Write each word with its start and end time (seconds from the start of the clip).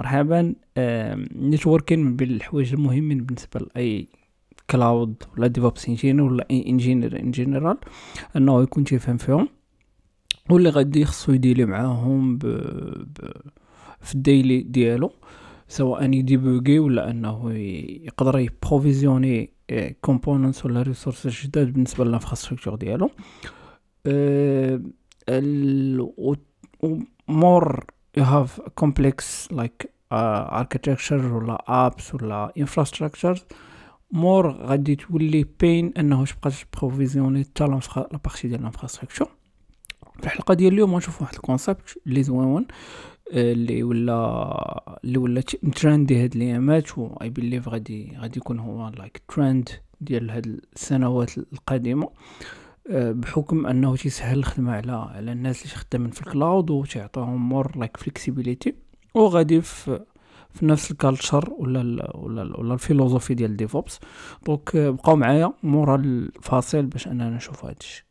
مرحبا 0.00 0.54
networking 1.36 1.98
من 1.98 2.16
بين 2.16 2.30
الحوايج 2.30 2.72
المهمين 2.72 3.24
بالنسبة 3.24 3.60
لأي 3.60 4.08
cloud 4.70 5.22
ولا 5.36 5.46
DevOps 5.46 5.88
engineer 5.88 6.24
ولا 6.24 6.46
engineer 6.50 7.20
en 7.20 7.30
général 7.30 7.78
أنه 8.36 8.62
يكون 8.62 8.84
تيفهم 8.84 9.16
فيهم. 9.16 9.48
واللي 10.50 10.68
غادي 10.68 11.04
خصو 11.04 11.32
يديلي 11.32 11.64
معاهم 11.64 12.38
ب... 12.38 12.46
ب... 12.46 13.32
في 14.00 14.14
ال 14.14 14.22
daily 14.22 14.62
ديالو 14.62 15.12
سواء 15.68 16.12
يديبوغي 16.12 16.78
ولا 16.78 17.10
أنه 17.10 17.52
يقدر 17.52 18.38
يبروفيزيوني 18.38 19.50
components 20.00 20.66
ولا 20.66 20.82
ressources 20.82 21.26
جداد 21.26 21.72
بالنسبة 21.72 22.04
لل 22.04 22.13
infrastructure 22.13 22.74
ديالو. 22.74 23.10
أه 24.06 24.80
more 27.28 27.84
you 28.18 28.22
have 28.24 28.50
complex 28.82 29.48
like 29.50 29.86
uh, 30.12 30.62
architecture 30.62 31.12
ولا 31.32 31.90
apps 31.90 32.14
ولا 32.14 32.52
infrastructure. 32.58 33.38
more 34.12 34.50
غادي 34.50 34.96
تولي 34.96 35.46
pain 35.60 35.92
أنه 35.98 36.24
تبقى 36.24 36.50
تبروفيزيوني 36.72 37.44
حتى 37.44 37.64
la 37.64 37.80
partie 38.24 38.48
ديال 38.48 38.60
ال 38.60 38.65
infrastructure 38.65 39.28
في 40.20 40.24
الحلقة 40.26 40.54
ديال 40.54 40.72
اليوم 40.72 40.94
غنشوف 40.94 41.22
واحد 41.22 41.34
ال 41.34 41.42
concept 41.42 41.98
اللي 42.06 42.22
زوين 42.22 42.66
اللي 43.32 43.82
ولا 43.82 44.98
اللي 45.04 45.18
ولا 45.18 45.40
trendy 45.76 46.24
هاد 46.24 46.36
الايامات 46.36 46.98
و 46.98 47.16
I 47.22 47.30
believe 47.30 47.68
غادي 47.68 48.16
غادي 48.20 48.38
يكون 48.38 48.58
هو 48.58 48.88
like 48.88 49.22
trend 49.28 49.68
ديال 50.00 50.30
هاد 50.30 50.60
السنوات 50.76 51.38
القادمة. 51.38 52.10
بحكم 52.90 53.66
أنه 53.66 53.96
تيسهل 53.96 54.38
الخدمة 54.38 54.72
على 54.72 54.92
على 54.92 55.32
الناس 55.32 55.62
اللي 55.62 55.74
خدامين 55.74 56.10
في 56.10 56.20
ال 56.20 56.28
cloud 56.28 56.70
و 56.70 56.84
تيعطيهم 56.84 57.48
more 57.48 57.78
like 57.78 57.96
flexibility 57.96 58.74
وغادي 59.14 59.60
في 59.60 60.00
في 60.54 60.66
نفس 60.66 60.90
ال 60.90 60.98
culture 60.98 61.50
ولا 61.58 61.80
ال 61.80 62.10
ولا 62.14 62.42
ال 62.42 62.60
ولا 62.60 62.74
ال 62.74 62.79
philosophie 62.79 63.34
ديال 63.34 63.56
DevOps 63.56 63.98
donc 64.46 64.76
بقاو 64.76 65.16
معايا 65.16 65.52
مورا 65.62 65.96
الفاصل 65.96 66.82
باش 66.86 67.06
أننا 67.08 67.30
نشوف 67.30 67.64
هادشي. 67.64 68.09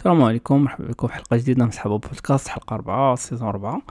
السلام 0.00 0.22
عليكم 0.22 0.62
مرحبا 0.62 0.88
بكم 0.88 1.06
في 1.06 1.14
حلقة 1.14 1.36
جديدة 1.36 1.64
من 1.64 1.70
صحابه 1.70 1.98
بودكاست 1.98 2.48
حلقة 2.48 2.74
أربعة 2.74 3.14
saison 3.14 3.48
أربعة. 3.48 3.82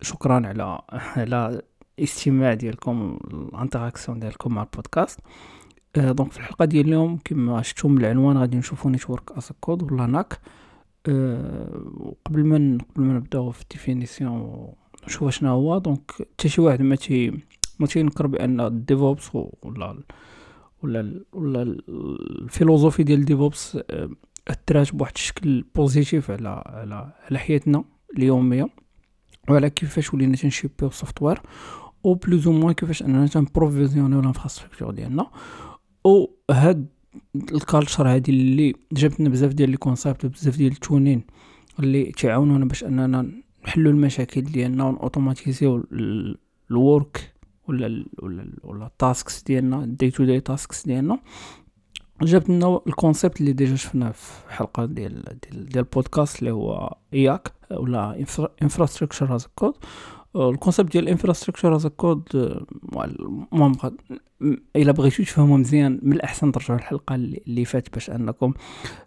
شكرا 0.00 0.46
على 0.46 0.80
على 0.90 1.62
الاستماع 1.98 2.54
ديالكم 2.54 3.18
ال 3.30 3.38
interaction 3.38 4.20
ديالكم 4.20 4.54
مع 4.54 4.62
البودكاست. 4.62 5.20
أه 5.96 6.12
donc 6.12 6.32
في 6.32 6.38
الحلقة 6.38 6.64
ديال 6.64 6.86
اليوم 6.86 7.18
كما 7.24 7.62
شفتوا 7.62 7.90
من 7.90 7.98
العنوان 7.98 8.38
غادي 8.38 8.56
نشوفوا 8.56 8.90
network 8.90 9.32
as 9.32 9.52
code 9.60 9.92
ولا 9.92 10.06
NaC. 10.06 10.40
أه 11.06 12.14
قبل 12.24 12.44
ما 12.44 12.78
قبل 12.94 13.04
ما 13.04 13.14
نبداو 13.14 13.50
في 13.50 13.62
ال 13.62 13.72
définition 13.72 14.72
نشوف 15.06 15.30
شنو 15.30 15.50
هو 15.50 15.78
donc 15.78 16.10
حتى 16.10 16.48
شي 16.48 16.60
واحد 16.60 16.82
ما 16.82 16.96
تي 16.96 17.40
ما 17.78 17.86
تينكر 17.86 18.26
بأن 18.26 18.60
ال 18.60 18.71
DevOps 18.71 19.34
ولا 19.34 20.02
ولا 20.82 21.24
ولا 21.32 21.62
ال 21.88 21.98
philosophie 21.98 23.02
ديال 23.02 23.24
DevOps 23.24 23.78
اثرات 24.48 24.94
بواحد 24.94 25.12
الشكل 25.16 25.64
positif 25.74 26.30
على 26.30 26.62
على 26.66 27.12
على 27.30 27.38
حياتنا 27.38 27.84
اليومية. 28.16 28.68
وعلى 29.50 29.70
كيفاش 29.70 30.14
ولينا 30.14 30.36
تنشيبيو 30.36 30.88
ال 30.88 30.94
software 30.94 31.40
ou 32.04 32.14
plus 32.14 32.46
ou 32.46 32.52
moins 32.52 32.72
كيفاش 32.74 33.02
أننا 33.02 33.26
تنبروفيزيونيو 33.26 34.20
ال 34.20 34.25
infrastructure 34.25 34.90
ديالنا. 34.90 35.30
أو 36.06 36.36
هاد 36.50 36.86
ال 37.52 37.59
culture 37.59 38.08
هادي 38.08 38.30
اللي 38.32 38.74
جابت 38.92 39.20
لنا 39.20 39.28
بزاف 39.28 39.52
ديال 39.52 39.70
les 39.70 39.76
concepts 39.76 40.26
بزاف 40.26 40.56
ديال 40.56 40.72
ال 40.72 40.78
tooling 40.78 41.24
اللي 41.80 42.12
تعاونونا 42.12 42.64
باش 42.64 42.84
أننا 42.84 43.30
نحلو 43.64 43.90
المشاكل 43.90 44.42
ديالنا 44.42 44.84
ونوتوماتيزيو 44.84 45.84
ال 46.70 46.83
work 46.83 47.34
ولا 47.68 47.86
ال 47.86 48.06
ولا 48.22 48.42
ال 48.42 48.58
ولا 48.62 48.86
ال 48.86 48.95
tasks 48.95 49.42
ديالنا 49.42 49.84
ال 49.84 49.86
day-to-day 49.86 50.10
tasks 50.10 50.86
ديالنا. 50.86 51.18
جابت 52.22 52.50
لنا 52.50 52.80
ال 52.86 52.93
concept 52.93 53.40
اللي 53.40 53.52
déjà 53.52 53.76
شفناه 53.76 54.10
في 54.10 54.52
حلقة 54.52 54.84
ديال 54.84 55.22
ديال 55.22 55.66
ديال 55.66 55.84
البودكاست 55.84 56.38
اللي 56.38 56.50
هو 56.50 56.96
IaC 57.14 57.52
ولا 57.70 58.24
infrastructure 58.62 59.34
as 59.34 59.46
code 59.46 59.74
ال 60.36 60.43
concept 60.43 60.92
ديال 60.92 61.08
infrastructure 61.08 61.76
as 61.76 61.86
code 61.86 62.22
المهم 62.96 63.72
إلا 64.76 64.92
بغيتو 64.92 65.22
تفهموا 65.22 65.58
مزيان 65.58 66.00
من 66.02 66.12
الأحسن 66.12 66.52
ترجعوا 66.52 66.78
الحلقة 66.78 67.14
اللي 67.14 67.64
فات 67.64 67.92
باش 67.94 68.10
أنكم 68.10 68.54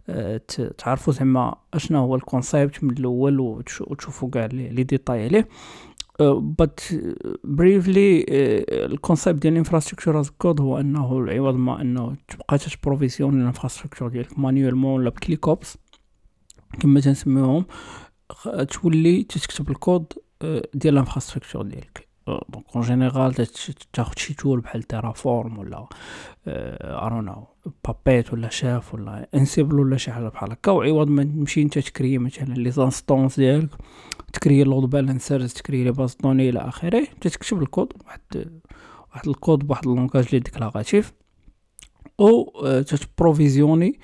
آه، 0.09 0.41
تعرفوا 0.77 1.13
زعما 1.13 1.55
اشنا 1.73 1.97
هو 1.97 2.15
ال 2.15 2.24
concept 2.24 2.83
من 2.83 2.97
الأول 2.97 3.39
وتشوفوا 3.39 4.29
كاع 4.29 4.45
les 4.45 4.83
détails 4.83 5.23
عليه. 5.25 5.47
but 6.29 6.79
briefly 7.43 8.25
ال 8.85 8.92
concept 8.92 9.41
ديال 9.41 9.53
ال 9.53 9.58
infrastructure 9.58 10.19
as 10.19 10.29
code 10.29 10.61
هو 10.61 10.79
انه 10.79 11.17
العوض 11.19 11.55
ما 11.55 11.81
انه 11.81 12.15
تبقى 12.27 12.57
تبروفيسيون 12.57 13.41
ال 13.41 13.46
infrastructure 13.46 14.07
ديالك 14.09 14.39
manuellement 14.39 14.99
ولا 15.01 15.09
ب 15.09 15.47
ClickOps 15.47 15.77
كما 16.79 16.99
تنسميوهم 16.99 17.65
تولي 18.69 19.23
تكتب 19.23 19.69
الكود 19.69 20.13
ديال 20.73 20.93
ال 20.93 20.98
infrastructure 20.98 21.61
ديالك 21.61 22.07
donc 22.27 22.65
en 22.75 22.83
général 22.83 23.33
تاخد 23.93 24.19
شي 24.19 24.33
tool 24.33 24.59
بحال 24.59 24.83
Terraform 24.83 25.57
ولا 25.57 25.87
ارونو 26.47 27.47
Puppet 27.87 28.33
ولا 28.33 28.49
شاف 28.49 28.93
ولا 28.93 29.27
Ansible 29.35 29.79
ولا 29.79 29.97
شي 29.97 30.11
حاجة 30.11 30.27
بحال 30.27 30.51
هكا 30.51 30.71
وعوض 30.71 31.07
ما 31.07 31.23
تمشي 31.23 31.61
انت 31.61 31.79
تكري 31.79 32.17
مثلا 32.17 32.53
les 32.53 32.71
instances 32.71 33.39
ديالك 33.39 33.69
تكري 34.33 34.63
load 34.63 34.89
balancers 34.89 35.53
تكري 35.53 35.83
les 35.83 35.91
bases 35.91 36.15
de 36.15 36.23
données 36.23 36.49
إلى 36.49 36.59
اخره 36.59 37.07
تكتب 37.21 37.61
الكود 37.61 37.93
واحد 38.05 38.51
واحد 39.11 39.27
الكود 39.27 39.59
بواحد 39.67 39.87
ال 39.87 39.92
langage 39.92 40.25
لي 40.33 40.39
déclaratif 40.39 41.13
و 42.19 42.53
تتبروفيزيوني 42.81 43.99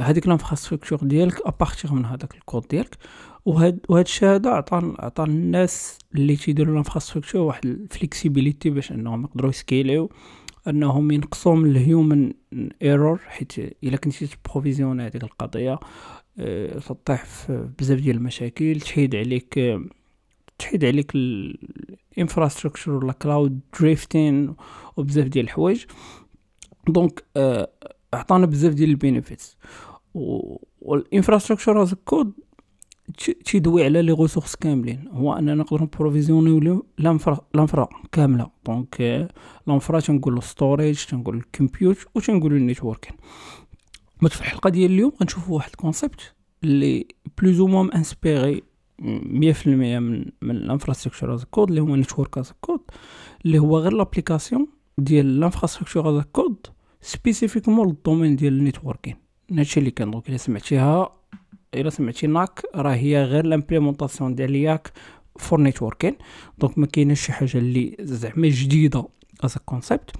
هذيك 0.00 0.26
الانفراستركتور 0.26 0.98
ديالك 1.02 1.46
ابارتيغ 1.46 1.94
من 1.94 2.04
هذاك 2.04 2.34
الكود 2.34 2.68
ديالك 2.68 2.96
وهاد 3.46 3.78
وهاد 3.88 4.04
الشيء 4.04 4.28
هذا 4.28 4.50
عطى 4.50 4.94
عطى 4.98 5.22
الناس 5.22 5.98
اللي 6.14 6.36
تيديروا 6.36 6.72
ال 6.72 6.76
infrastructure 6.76 7.40
واحد 7.40 7.64
ال 7.64 7.73
flexibility 7.73 8.70
باش 8.70 8.92
انهم 8.92 9.24
يقدروا 9.24 9.50
يسكيليو 9.50 10.10
انهم 10.68 11.10
ينقصوا 11.10 11.54
من 11.54 11.70
ال 11.70 11.80
human 11.80 12.32
error 12.82 13.18
حيت 13.18 13.58
الا 13.58 13.96
كنتي 13.96 14.26
تبروفيزيون 14.26 15.00
هذيك 15.00 15.24
القضية 15.24 15.78
أه 16.38 16.78
تطيح 16.78 17.24
في 17.24 17.68
بزاف 17.78 18.00
ديال 18.00 18.16
المشاكل 18.16 18.80
تحيد 18.80 19.16
عليك 19.16 19.78
تحيد 20.58 20.84
عليك 20.84 21.12
ال 21.14 21.27
infrastructure 21.27 23.04
ولا 23.04 23.12
cloud 23.12 23.60
drifting 23.80 24.54
وبزاف 24.96 25.26
ديال 25.26 25.44
الحوايج. 25.44 25.84
donc 26.88 27.24
أه 27.36 27.70
عطانا 28.14 28.46
بزاف 28.46 28.74
ديال 28.74 28.90
ال 28.90 28.97
benefits 28.97 29.56
وال 30.80 30.93
infrastructure 30.93 31.82
as 31.82 31.94
code 31.94 32.32
تيدوي 33.44 33.84
على 33.84 34.02
les 34.02 34.12
ressources 34.12 34.56
كاملين. 34.56 35.08
هو 35.12 35.32
أننا 35.32 35.54
نقدروا 35.54 35.82
نبروفيزيونيو 35.94 36.86
l'infra 37.54 37.88
كاملة. 38.12 38.50
donc 38.66 39.28
l'infra 39.66 40.00
تنقولوا 40.00 40.40
storage 40.40 41.04
تنقولوا 41.04 41.40
ال 41.40 41.47
compute 41.47 41.96
و 42.14 42.20
تنقولوا 42.20 42.58
ال 42.58 42.63
networking 42.63 43.16
بس 44.22 44.30
في 44.30 44.40
الحلقة 44.40 44.70
ديال 44.70 44.90
اليوم 44.90 45.12
غنشوفوا 45.20 45.54
واحد 45.56 45.70
ال 45.70 45.78
concept 45.78 46.34
اللي 46.64 47.06
plus 47.38 47.60
ou 47.60 47.66
moins 47.66 47.92
inspiré 47.92 48.62
100% 49.02 49.02
من 49.66 50.24
من 50.42 50.50
ال 50.56 50.61
infrastructure 50.61 51.34
as 51.34 51.44
code 51.44 51.68
اللي 51.68 51.80
هو 51.80 51.96
network 51.96 52.38
as 52.38 52.52
code 52.60 52.80
اللي 53.44 53.58
هو 53.58 53.78
غير 53.78 53.92
l'application 53.92 54.66
ديال 54.98 55.26
ال 55.26 55.32
infrastructure 55.32 56.18
as 56.18 56.24
code 56.32 56.66
spécifiquement 57.00 57.86
لل 57.88 57.99
domaine 57.99 58.36
ديال 58.36 58.52
ال 58.58 58.63
networking 58.63 59.16
هادشي 59.52 59.80
اللي 59.80 59.90
كان 59.90 60.10
donc 60.10 60.28
إلا 60.28 60.36
سمعتيها 60.36 61.10
الا 61.74 61.90
سمعتي 61.90 62.26
NaC 62.26 62.62
راه 62.74 62.94
هي 62.94 63.24
غير 63.24 63.46
l'implémentation 63.46 64.34
ديال 64.34 64.56
IaC 64.56 64.92
for 65.38 65.60
networking 65.60 66.14
donc 66.58 66.78
ما 66.78 66.86
كايناش 66.86 67.20
شي 67.20 67.32
حاجة 67.32 67.58
اللي 67.58 67.96
زعما 68.00 68.48
جديدة 68.48 69.04
as 69.44 69.58
concept 69.58 70.10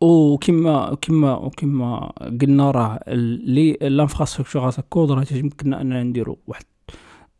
وكما 0.00 0.96
كما 1.02 1.36
وكما 1.36 2.12
قلنا 2.40 2.70
راه 2.70 3.00
لي 3.08 3.72
l'infrastructure 3.80 4.68
as 4.68 4.80
code 4.80 5.10
راه 5.10 5.24
تيمكننا 5.24 5.80
أننا 5.80 6.02
نديرو 6.02 6.38
واحد 6.46 6.64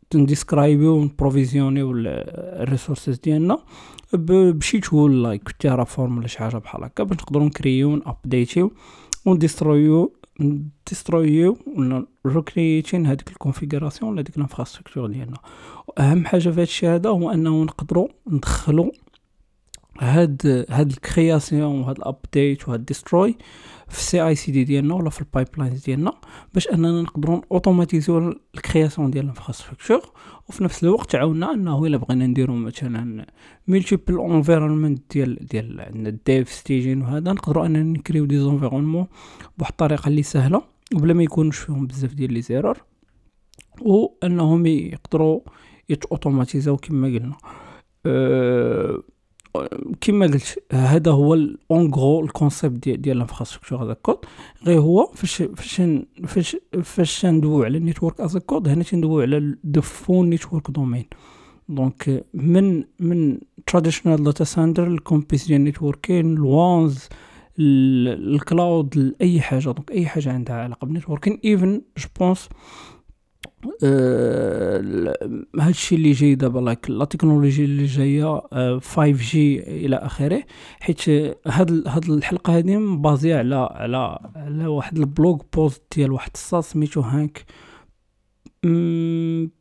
تنديسكرايبيو 0.09 0.95
ونبروفيزيونيو 0.95 1.91
ال 1.95 2.07
resources 2.07 3.19
ديالنا 3.19 3.57
بشي 4.13 4.79
tool 4.79 5.23
like 5.23 5.51
Terraform 5.59 6.17
ولا 6.17 6.27
شي 6.27 6.37
حاجة 6.39 6.57
بحال 6.57 6.83
هكا 6.83 7.03
باش 7.03 7.17
نقدروا 7.17 7.45
نكريو 7.45 8.01
ابديتيو 8.05 8.71
ونديسترويو 9.25 10.13
ديسترويو 10.87 11.57
ولا 11.77 12.05
ريكرييتين 12.27 13.05
هذيك 13.05 13.29
ال 13.29 13.35
configuration 13.35 14.11
ولا 14.11 14.21
ديك 14.21 14.35
ال 14.35 14.40
infrastructure 14.40 15.07
ديالنا. 15.07 15.37
واهم 15.87 16.25
حاجة 16.25 16.49
في 16.49 16.61
هادشي 16.61 16.87
هذا 16.87 17.09
هو 17.09 17.31
أنه 17.31 17.63
نقدروا 17.63 18.07
ندخلوا 18.27 18.91
هاد 19.99 20.65
هاد 20.69 20.91
ال 20.91 21.01
création 21.01 21.81
وهاد 21.81 21.97
ال 21.97 22.07
update 22.07 22.69
وهاد 22.69 22.85
destroy 22.85 23.35
في 23.91 23.97
ال 23.97 24.27
CI/CD 24.27 24.63
ديالنا 24.63 24.95
ولا 24.95 25.09
في 25.09 25.21
ال 25.21 25.47
pipelines 25.57 25.83
ديالنا 25.85 26.13
باش 26.53 26.67
أننا 26.67 27.01
نقدروا 27.01 27.41
اوتوماتيزيو 27.51 28.33
ال 28.55 28.61
création 28.61 29.11
ديال 29.11 29.23
ال 29.23 29.29
infrastructure. 29.29 30.11
وفي 30.49 30.63
نفس 30.63 30.83
الوقت 30.83 31.11
تعاوننا 31.11 31.53
أنه 31.53 31.85
إلا 31.85 31.97
بغينا 31.97 32.27
نديرو 32.27 32.55
مثلا 32.55 33.25
multiple 33.67 34.19
environment 34.19 35.01
ديال 35.13 35.45
ديال 35.45 35.81
عندنا 35.81 36.09
ال 36.09 36.19
dev 36.19 36.49
staging 36.49 37.01
وهذا 37.01 37.31
نقدروا 37.31 37.65
أننا 37.65 37.83
نكريو 37.83 38.25
des 38.25 38.37
environnements 38.39 39.07
بواحد 39.57 39.71
الطريقة 39.71 40.07
اللي 40.07 40.23
سهلة 40.23 40.61
وبلا 40.95 41.13
ما 41.13 41.23
يكونوش 41.23 41.57
فيهم 41.57 41.87
بزاف 41.87 42.13
ديال 42.13 42.33
les 42.33 42.41
erreurs 42.41 42.77
وانهم 43.81 44.65
يقدروا 44.65 45.39
يتوتوماتيزاو 45.89 46.77
كما 46.77 47.07
قلنا. 47.07 47.35
أه 48.05 49.03
كما 50.01 50.25
قلت 50.25 50.63
هذا 50.71 51.11
هو 51.11 51.33
en 51.71 51.93
gros 51.93 52.25
ال 52.25 52.32
concept 52.32 52.83
ديال 52.83 53.01
ديال 53.01 53.15
ال 53.15 53.20
infrastructure 53.20 53.83
as 53.83 53.93
code 53.93 54.17
غير 54.65 54.79
هو 54.79 55.11
فاش 55.15 55.43
فاش 55.43 55.81
فاش 56.27 56.57
فاش 56.83 57.25
ندويو 57.25 57.63
على 57.63 57.77
ال 57.77 57.83
network 57.83 58.21
as 58.21 58.37
code 58.37 58.67
هنا 58.67 58.83
تندويو 58.83 59.21
على 59.21 59.55
the 59.63 59.81
full 59.81 60.27
network 60.27 60.71
domain 60.71 61.05
donc 61.69 62.25
من 62.33 62.83
من 62.99 63.39
traditional 63.67 64.23
data 64.23 64.43
center 64.43 64.87
ال 64.87 64.96
campus 64.96 65.47
ديال 65.47 65.59
ال 65.59 65.66
networking 65.66 66.33
ال 66.33 66.48
WANs 66.48 67.09
ال 67.59 67.85
cloud 67.85 69.15
أي 69.21 69.41
حاجة. 69.41 69.63
donc 69.63 69.91
أي 69.91 70.05
حاجة 70.05 70.33
عندها 70.33 70.55
علاقة 70.55 70.85
بال 70.85 70.94
networking 70.94 71.39
even 71.45 71.81
je 71.97 72.07
pense 72.19 72.49
هادشي 75.59 75.95
اللي 75.95 76.11
جاي 76.11 76.35
دابا 76.35 76.59
like 76.59 76.89
la 76.89 77.05
technologie 77.05 77.65
اللي 77.65 77.85
جاية 77.85 78.41
5 78.79 79.03
آه، 79.03 79.11
G 79.11 79.59
إلى 79.59 79.95
آخره. 79.95 80.43
حيت 80.79 81.09
هاد 81.47 81.87
هاد 81.87 82.09
الحلقة 82.09 82.57
هادي 82.57 82.77
مبازية 82.77 83.35
على 83.35 83.55
على 83.55 84.19
على 84.35 84.67
واحد 84.67 84.97
ال 84.97 85.05
blog 85.05 85.37
post 85.53 85.81
ديال 85.95 86.11
واحد 86.11 86.31
الصاص 86.33 86.71
سميتو 86.71 87.01
Hank 87.01 87.45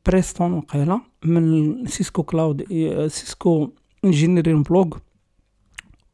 Preston 0.07 0.53
وقيلا 0.53 1.01
من 1.25 1.87
Cisco 1.87 2.23
cloud 2.23 2.63
Cisco 3.09 3.71
engineering 4.05 4.63
blog 4.63 4.89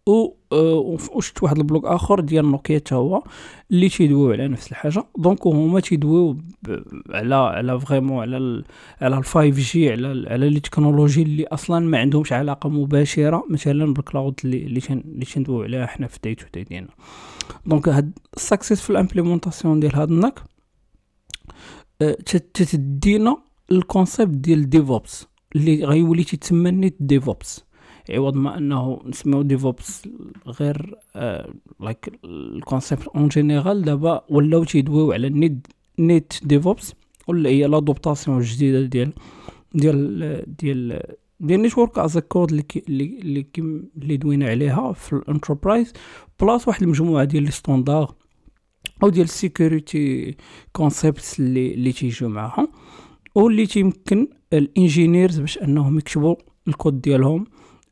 و 0.08 0.36
آه، 0.52 0.98
وشفت 1.12 1.42
واحد 1.42 1.58
ال 1.58 1.63
blog 1.63 1.84
آخر 1.84 2.20
ديال 2.20 2.50
نوكيا 2.50 2.78
حتى 2.78 2.94
هو 2.94 3.22
اللي 3.70 3.88
تيدويو 3.88 4.32
على 4.32 4.48
نفس 4.48 4.70
الحاجة. 4.70 5.04
donc 5.18 5.46
هما 5.46 5.80
تيدويو 5.80 6.38
على 7.10 7.34
على 7.34 7.80
vraiment 7.80 8.20
على 8.20 8.36
ال 8.36 8.64
على 9.00 9.22
ال5 9.22 9.38
G 9.38 9.92
على 9.92 10.28
على 10.30 10.50
les 10.50 10.60
technologies 10.60 11.22
اللي 11.22 11.46
أصلا 11.46 11.86
ما 11.86 11.98
عندهمش 11.98 12.32
علاقة 12.32 12.68
مباشرة 12.68 13.44
مثلا 13.50 13.94
بال 13.94 14.06
cloud 14.06 14.34
اللي 14.44 14.56
اللي 14.66 14.80
اللي 14.90 15.24
تندويو 15.24 15.62
عليها 15.62 15.86
حنا 15.86 16.06
في 16.06 16.18
day 16.24 16.34
to 16.34 16.46
day 16.54 16.64
ديالنا. 16.64 16.90
donc 17.66 17.88
هاد 17.88 18.18
ال 18.36 18.42
successful 18.42 18.96
implémentation 18.96 19.80
ديال 19.80 19.96
هاد 19.96 20.10
النك 20.10 20.42
آه، 22.02 22.12
تتدينا 22.54 23.36
ال 23.72 23.80
concept 23.80 24.36
ديال 24.36 24.70
DevOps 24.70 25.26
اللي 25.56 25.84
غيولي 25.84 26.24
تيتسمى 26.24 26.70
NetDevOps 26.70 27.64
عوض 28.10 28.36
ما 28.36 28.58
إنه 28.58 29.00
نسميو 29.06 29.42
DevOps 29.42 30.08
غير 30.46 30.98
like 31.80 32.12
ال 32.24 32.34
concept 32.34 33.06
en 33.08 33.28
général 33.28 33.82
دابا 33.82 34.24
ولاو 34.28 34.64
تيدويو 34.64 35.12
على 35.12 35.28
Net 35.28 35.66
NetDevOps 35.98 36.94
ولا 37.28 37.50
هي 37.50 37.66
l'adoption 37.66 38.38
الجديدة 38.38 38.82
ديال 38.82 39.12
ديال 39.74 40.44
ديال 40.58 41.02
ديال 41.40 41.62
network 41.62 41.98
as 41.98 42.18
code 42.18 42.52
اللي 42.52 42.64
اللي 42.88 43.46
اللي 43.96 44.16
دوينا 44.16 44.48
عليها 44.48 44.92
في 44.92 45.12
ال 45.12 45.19
enterprise 45.19 45.92
بلاص 46.40 46.68
واحد 46.68 46.82
المجموعة 46.82 47.24
ديال 47.24 47.42
les 47.42 47.50
standards 47.50 48.14
أو 49.02 49.08
ديال 49.08 49.24
ال 49.24 49.37
security 49.37 50.36
concepts 50.72 51.40
اللي 51.40 51.74
اللي 51.74 51.92
تيجيو 51.92 52.28
معاهم 52.28 52.68
واللي 53.34 53.66
تيمكن 53.66 54.28
ال 54.52 54.61
engineers 54.61 55.40
باش 55.40 55.58
إنهم 55.58 55.98
يكتبوا 55.98 56.36
الكود 56.68 57.00
ديالهم 57.00 57.44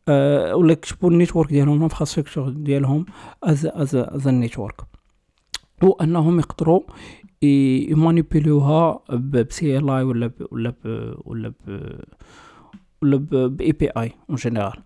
أه 0.09 0.57
ولا 0.57 0.73
يكتبوا 0.73 1.11
ال 1.11 1.16
network 1.16 1.49
ديالهم 1.49 1.77
ال 1.77 1.82
infrastructure 1.82 2.49
ديالهم 2.49 3.07
as 3.43 3.67
as 3.67 3.95
as 3.95 4.29
network. 4.29 4.81
وانهم 5.83 6.39
يقدروا 6.39 6.81
يمانيبيلوها 7.43 9.01
ب 9.11 9.79
CLI 9.79 10.03
ولا 10.03 10.27
ب 10.27 10.47
ولا 10.53 10.71
ب 10.71 11.15
ولا 11.25 11.49
ب 11.49 11.91
ولا 13.03 13.17
ب 13.49 13.73
API 13.73 13.89
en 13.89 14.37
général 14.37 14.83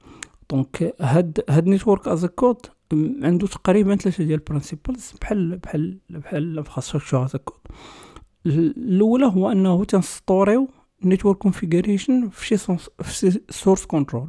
donc 0.50 0.94
هاد 1.00 1.44
هاد 1.48 1.66
network 1.68 2.08
as 2.08 2.26
code 2.26 2.66
عنده 3.22 3.46
تقريبا 3.46 3.96
ثلاثة 3.96 4.24
ديال 4.24 4.38
ال 4.38 4.45
principles 4.45 5.12
بحال 5.20 5.56
بحال 5.56 5.98
بحال 6.10 6.42
ال 6.42 6.48
infrastructure 6.48 7.24
as 7.24 7.36
code 7.36 7.60
الأولى 8.46 9.26
هو 9.26 9.52
أنه 9.52 9.84
تنسطوريو 9.84 10.68
network 11.04 11.38
configuration 11.38 12.28
في 12.28 12.46
شي 12.46 12.56
source 13.50 13.86
control 13.86 14.28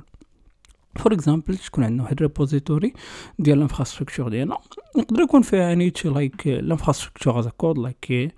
for 0.95 1.13
example 1.13 1.57
تكون 1.57 1.83
عندنا 1.83 2.03
واحد 2.03 2.21
repository 2.21 2.93
ديال 3.39 3.57
ال 3.57 3.62
infrastructure 3.62 4.29
ديالنا 4.29 4.57
يقدر 4.97 5.21
يكون 5.21 5.41
فيها 5.41 5.75
Net 5.75 6.05
like 6.05 6.47
ال 6.47 7.39
infrastructure 7.39 7.47
as 7.47 7.77
code 7.77 8.33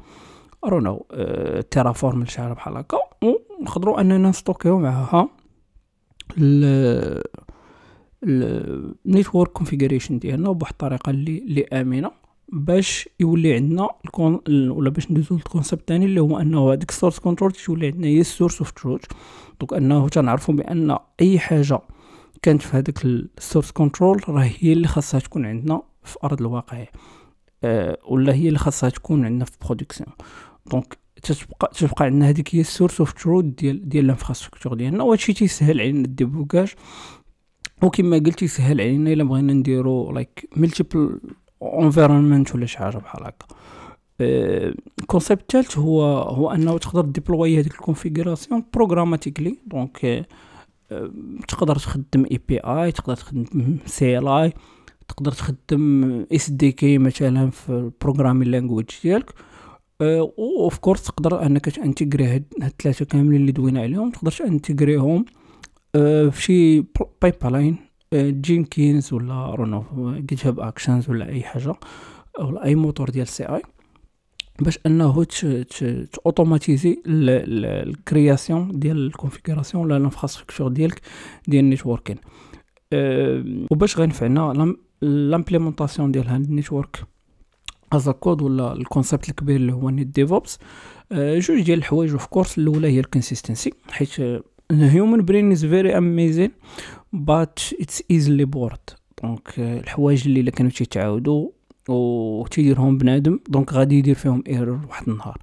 like 0.66 0.80
أرونو 0.80 1.06
Terraform 1.72 2.26
شي 2.26 2.42
حاجة 2.42 2.54
بحال 2.54 2.78
هكا 2.78 2.98
ونقدروا 3.24 4.02
أننا 4.02 4.30
نستوكيو 4.30 4.80
معاها 4.80 5.30
ال 8.24 8.40
network 8.40 9.52
configuration 9.52 10.20
ديالنا 10.20 10.52
بواحد 10.52 10.72
الطريقة 10.74 11.10
اللي 11.10 11.38
اللي 11.38 11.64
آمنة 11.64 12.12
باش 12.54 13.10
يولي 13.20 13.54
عندنا 13.54 13.90
الكون 14.06 14.40
ولا 14.50 14.90
باش 14.90 15.12
ندوزو 15.12 15.36
لل 15.36 15.46
concept 15.46 15.82
الثاني 15.82 16.06
اللي 16.06 16.22
هو 16.22 16.40
أنه 16.40 16.74
هذيك 16.74 16.90
ال 16.90 16.94
source 16.94 17.20
control 17.20 17.52
تولي 17.52 17.86
عندنا 17.88 18.08
هي 18.08 18.20
ال 18.20 18.25
source 18.25 18.60
of 18.60 18.72
truth 18.72 19.02
donc 19.60 19.74
أنه 19.74 20.10
تنعرفوا 20.10 20.54
بأن 20.54 20.98
أي 21.22 21.40
حاجة 21.40 21.80
كانت 22.42 22.62
في 22.62 22.78
هذاك 22.78 23.06
ال 23.06 23.15
source 23.15 23.72
control 23.72 24.22
راه 24.30 24.50
هي 24.60 24.74
اللي 24.74 24.88
خاصها 24.88 25.20
تكون 25.20 25.46
عندنا 25.46 25.82
في 26.04 26.18
أرض 26.24 26.42
الواقع. 26.42 26.86
أه 27.64 27.98
ولا 28.06 28.34
هي 28.34 28.48
اللي 28.48 28.60
خاصها 28.60 28.90
تكون 28.90 29.26
عندنا 29.26 29.46
في 29.46 29.52
production 29.66 30.10
donc 30.72 30.98
تتبقى 31.24 31.72
تبقى 31.80 32.06
عندنا 32.06 32.30
هذيك 32.30 32.56
هي 32.56 32.60
ال 32.62 32.67
source 32.67 33.00
of 33.00 33.14
truth 33.14 33.46
ديال 33.46 33.90
ديال 33.90 34.06
ال 34.06 34.10
infrastructure 34.10 34.74
ديالنا. 34.74 35.04
وهادشي 35.04 35.34
تيسهل 35.34 35.82
علينا 35.82 36.06
ال 36.06 36.13
débogage 36.13 36.74
وكما 37.84 38.18
قلت 38.18 38.42
يسهل 38.44 38.82
علينا 38.82 39.14
إلا 39.14 39.24
بغينا 39.24 39.54
نديرو 39.54 40.12
like 40.12 40.50
multiple 40.58 41.20
environment 41.64 42.56
ولا 42.56 42.66
شي 42.66 42.78
حاجة 42.78 42.98
بحال 42.98 43.24
هكا. 43.24 43.46
ال 45.00 45.07
concept 45.07 45.56
أه 45.56 45.60
الثالث 45.60 45.78
هو 45.78 46.04
هو 46.22 46.52
أنه 46.52 46.78
تقدر 46.78 47.02
deploy 47.02 47.60
هذيك 47.60 47.74
ال 47.74 47.80
configuration 47.80 48.64
programmatically 48.74 49.58
donc 49.68 50.28
تقدر 51.48 51.76
تخدم 51.76 52.26
API 52.32 52.92
تقدر 52.92 53.16
تخدم 53.16 53.78
CLI 53.86 54.54
تقدر 55.08 55.32
تخدم 55.32 56.26
SDK 56.32 56.98
مثلا 56.98 57.50
في 57.50 57.70
ال 57.70 57.76
programming 57.76 58.48
language 58.48 58.86
ديالك. 59.04 59.34
Of 60.02 60.78
course 60.78 61.04
تقدر 61.04 61.46
أنك 61.46 61.70
تانتيغري 61.70 62.26
هاد 62.26 62.44
الثلاثه 62.64 63.06
كاملين 63.06 63.42
اللي 63.42 63.52
دوينا 63.52 63.82
عليهم. 63.82 64.12
تقدر 64.12 64.32
تانتيغريهم 64.32 65.26
في 66.32 66.42
شي 66.42 66.82
pipeline 67.22 67.78
Jenkins 68.16 69.14
ولا 69.14 69.56
رونو 69.56 69.84
GitHub 70.20 70.60
Actions 70.60 71.10
ولا 71.10 71.30
أي 71.30 71.44
حاجة 71.44 71.74
ولا 72.40 72.64
أي 72.66 72.76
موتور 72.76 73.10
ديال 73.10 73.28
CI 73.28 73.62
باش 74.62 74.80
انه 74.86 75.26
اوتوماتيزي 76.26 77.02
ال 77.08 77.27
création 77.27 78.80
ديال 78.80 78.98
ال 79.08 79.13
configuration 79.13 79.84
ولا 79.86 79.98
ال 79.98 80.02
infrastructure 80.02 80.68
ديالك 80.68 81.02
ديال 81.48 81.64
ال 81.64 81.68
networking 81.68 82.16
أه 82.94 83.44
وباش 83.72 83.98
غينفعنا 83.98 84.76
l'implémentation 85.02 86.12
ديال 86.12 86.28
هاد 86.28 86.44
ال 86.44 86.51
network 86.51 87.04
as 87.94 88.10
code 88.10 88.42
ولا 88.42 88.74
ال 88.74 88.81
concept 88.81 89.30
الكبير 89.30 89.56
اللي 89.56 89.74
هو 89.74 89.90
NetDevOps 89.90 90.60
أه 91.12 91.40
جوج 91.40 91.62
ديال 91.62 91.78
الحوايج 91.78 92.12
of 92.12 92.26
course 92.26 92.58
الأولى 92.58 92.88
هي 92.88 93.00
ال 93.00 93.06
consistency 93.06 93.74
حيت 93.90 94.42
ال 94.72 94.81
human 94.81 95.26
brain 95.26 95.52
is 95.52 95.66
very 95.66 95.98
amazing 95.98 96.52
but 97.14 97.60
it's 97.82 98.04
easily 98.12 98.46
bored 98.46 98.90
donc 99.24 99.60
الحوايج 99.60 100.28
اللي 100.28 100.52
كانوا 100.52 100.72
تيتعاودوا 100.72 101.50
و 101.92 102.48
تيديرهم 102.48 102.98
بنادم 102.98 103.40
donc 103.50 103.74
غادي 103.74 103.98
يدير 103.98 104.16
فيهم 104.16 104.44
error 104.48 104.86
واحد 104.90 105.10
النهار. 105.10 105.38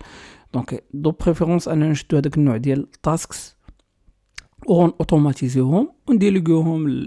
donc 0.54 0.84
de 0.94 1.10
préférence 1.10 1.68
أنا 1.68 1.90
نشدو 1.90 2.16
هذاك 2.16 2.38
النوع 2.38 2.56
ديال 2.56 2.78
ال 2.78 3.56
tasks 4.68 4.92
ونوتوماتيزيوهم 5.00 5.92
ونديليغيوهم 6.08 7.06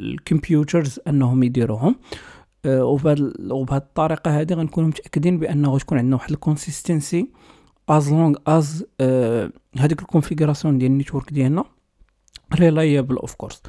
ال 0.00 0.10
computers 0.10 1.00
أنهم 1.08 1.42
يديروهم. 1.42 1.96
آه، 2.64 2.84
وبهذه 2.84 3.76
الطريقة 3.76 4.40
هذه 4.40 4.54
غنكونوا 4.54 4.88
متأكدين 4.88 5.38
بأنه 5.38 5.70
غتكون 5.70 5.98
عندنا 5.98 6.16
واحد 6.16 6.30
ال 6.30 6.38
consistency 6.38 7.28
as 7.88 8.12
long 8.12 8.36
as 8.46 8.86
هذيك 9.78 10.00
ال 10.00 10.06
configuration 10.06 10.78
ديال 10.78 10.90
ال 10.90 10.95
network 10.95 11.32
ديالنا 11.32 11.64
reliable 12.54 13.16
of 13.16 13.34
course 13.34 13.62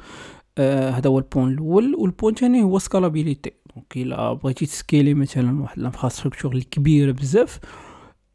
هذا 0.58 1.08
هو 1.10 1.18
ال 1.18 1.23
point 1.23 1.48
الأول. 1.48 1.94
وال 1.94 2.05
point 2.05 2.34
الثاني 2.34 2.62
هو 2.62 2.78
scalability 2.78 3.52
donc 3.74 3.96
الا 3.96 4.32
بغيتي 4.32 4.66
تسكيلي 4.66 5.14
مثلا 5.14 5.62
واحد 5.62 5.78
ال 5.78 5.83
infrastructure 5.83 6.52
اللي 6.52 6.64
كبيره 6.64 7.12
بزاف. 7.12 7.58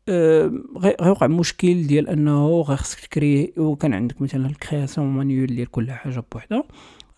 أه 0.10 0.52
غيوقع 0.78 1.28
مشكل 1.28 1.88
ديال 1.88 2.08
أنه 2.10 2.64
خاصك 2.64 3.00
تكري 3.00 3.54
وكان 3.58 3.94
عندك 3.94 4.22
مثلا 4.22 4.46
ال 4.46 4.53
création 4.53 5.08
manuelle 5.08 5.48
ديال 5.48 5.72
كل 5.72 5.92
حاجة 5.92 6.24
بوحدها. 6.32 6.64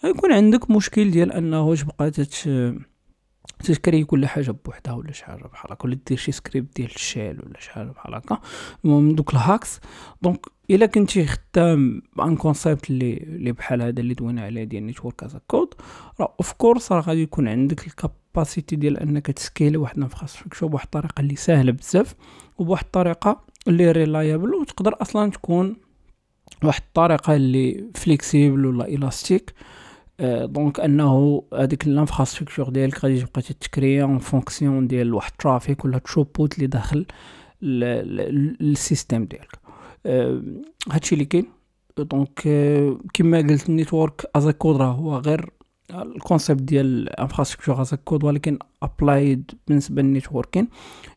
غيكون 0.05 0.31
عندك 0.31 0.71
مشكل 0.71 1.11
ديال 1.11 1.31
أنه 1.31 1.75
تبقى 1.75 2.11
تت 2.11 2.49
تشكري 3.63 4.03
كل 4.03 4.27
حاجة 4.27 4.51
بوحدها 4.65 4.93
ولا 4.93 5.11
شي 5.11 5.25
حاجة 5.25 5.43
بحال 5.43 5.71
هكا 5.71 5.85
ولا 5.85 5.97
دير 6.07 6.17
شي 6.17 6.31
سكريبت 6.31 6.75
ديال 6.75 6.89
ال 6.95 7.03
shell 7.03 7.39
ولا 7.45 7.59
شي 7.59 7.71
حاجة 7.71 7.87
بحال 7.89 8.15
هكا. 8.15 8.39
المهم 8.85 9.15
دوك 9.15 9.33
ال 9.33 9.40
hacks. 9.40 9.79
donc 10.21 10.45
إلا 10.71 10.85
كنتي 10.85 11.25
خدام 11.25 12.01
un 12.19 12.35
concept 12.35 12.89
اللي 12.89 13.13
اللي 13.17 13.51
بحال 13.51 13.81
هذا 13.81 13.99
اللي 13.99 14.13
دوينا 14.13 14.41
عليه 14.41 14.63
ديال 14.63 14.85
network 14.85 15.23
as 15.23 15.37
code 15.47 15.73
راه 16.19 16.35
of 16.39 16.51
course 16.53 16.91
راه 16.91 17.01
غادي 17.01 17.21
يكون 17.21 17.47
عندك 17.47 17.87
ال 17.87 17.97
capacité 17.97 18.75
ديال 18.75 18.97
أنك 18.97 19.25
تسكيلي 19.27 19.77
واحد 19.77 19.97
ال 19.97 20.02
infrastructure 20.02 20.69
بواحد 20.69 20.85
الطريقة 20.85 21.21
اللي 21.21 21.35
سهله 21.35 21.71
بزاف 21.71 22.15
وبواحد 22.57 22.83
الطريقة 22.85 23.41
اللي 23.67 23.91
reliable 23.91 24.53
وتقدر 24.53 24.95
أصلا 25.01 25.31
تكون 25.31 25.75
واحد 26.63 26.81
الطريقة 26.87 27.35
اللي 27.35 27.85
flexible 27.95 28.65
ولا 28.65 28.87
élastique 28.87 29.53
donc 30.45 30.79
أنه 30.79 31.43
هذيك 31.53 31.87
ال 31.87 31.93
infrastructure 31.93 32.69
ديالك 32.69 33.05
غادي 33.05 33.21
تبقى 33.21 33.41
تكريا 33.41 34.03
en 34.03 34.17
fonction 34.19 34.87
ديال 34.87 35.13
واحد 35.13 35.31
ال 35.31 35.38
traffic 35.38 35.85
ولا 35.85 35.97
throughput 35.97 36.55
اللي 36.55 36.67
داخل 36.67 37.05
ال 38.61 38.70
system 38.70 39.25
ديالك. 39.25 39.59
هادشي 40.91 41.15
اللي 41.15 41.25
كاين. 41.25 41.45
donc 41.97 42.39
كما 43.13 43.37
قلت 43.37 43.69
ال 43.69 43.76
network 43.76 44.25
as 44.35 44.49
code 44.49 44.75
راه 44.75 44.91
هو 44.91 45.17
غير 45.17 45.49
ال 45.93 46.02
concept 46.02 46.61
ديال 46.61 46.85
ال 46.85 46.92
infrastructure 46.92 47.81
as 47.81 47.93
code 47.93 48.23
ولكن 48.23 48.59
applied 48.83 49.51
بالنسبة 49.67 50.01
لل 50.01 50.12
networking 50.12 50.67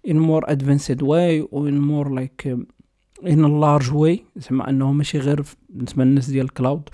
in 0.09 0.19
more 0.19 0.51
advanced 0.51 1.03
way 1.03 1.49
و 1.53 1.69
in 1.69 1.79
more 1.81 2.09
like 2.09 2.47
in 3.27 3.61
large 3.61 3.95
way 3.95 4.25
زعما 4.37 4.69
أنه 4.71 4.93
ماشي 4.93 5.19
غير 5.19 5.43
بالنسبة 5.69 6.05
للناس 6.05 6.31
ديال 6.31 6.45
ال 6.45 6.52
cloud 6.52 6.89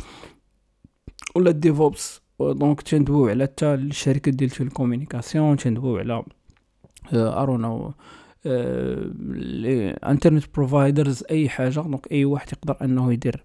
ولا 1.35 1.51
DevOps 1.51 2.21
donc 2.41 2.83
تندويو 2.83 3.29
على 3.29 3.45
حتى 3.45 3.75
الشركات 3.75 4.35
ديال 4.35 4.51
ال 4.61 4.68
communication 4.68 5.57
تندويو 5.57 5.97
على 5.97 6.25
ارونو 7.13 7.95
internet 10.07 10.45
providers 10.55 11.25
أي 11.31 11.49
حاجة. 11.49 11.81
donc 11.81 12.13
أي 12.13 12.25
واحد 12.25 12.49
يقدر 12.53 12.77
إنه 12.83 13.13
يدير 13.13 13.43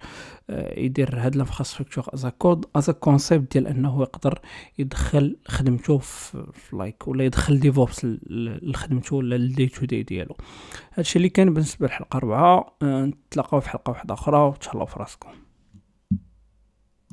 يدير 0.78 1.20
هاد 1.20 1.34
ال 1.34 1.38
infrastructure 1.38 2.06
as 2.14 2.26
code 2.26 2.66
از 2.76 2.90
concept 2.90 3.54
ديال 3.54 3.68
إنه 3.68 4.02
يقدر 4.02 4.40
يدخل 4.80 5.38
خدمته 5.48 5.98
في 5.98 6.44
like 6.74 7.08
ولا 7.08 7.26
يدخل 7.26 7.60
DevOps 7.60 8.08
لخدمته 8.62 9.16
ولا 9.16 9.36
ال 9.36 9.44
day 9.44 9.68
to 9.68 9.86
day 9.86 10.04
ديالو. 10.04 10.36
هادشي 10.94 11.18
اللي 11.18 11.30
كان 11.30 11.54
بالنسبة 11.54 11.88
للحلقة 11.88 12.18
4 12.18 12.78
نتلاقاو 12.84 13.60
في 13.60 13.70
حلقة 13.70 13.90
واحدة 13.90 14.14
أخرى 14.14 14.38
وتهلاو 14.38 14.86
في 14.86 15.00
راسكم. 15.00 15.30